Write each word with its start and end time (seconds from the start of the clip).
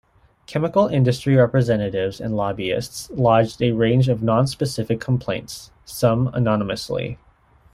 Chemical 0.47 0.87
industry 0.87 1.35
representatives 1.35 2.19
and 2.19 2.35
lobbyists 2.35 3.11
lodged 3.11 3.61
a 3.61 3.71
range 3.71 4.09
of 4.09 4.23
non-specific 4.23 4.99
complaints, 4.99 5.69
some 5.85 6.29
anonymously. 6.33 7.19